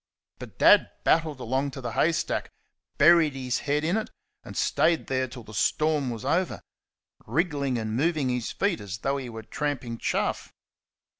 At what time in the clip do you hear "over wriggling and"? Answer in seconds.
6.25-7.95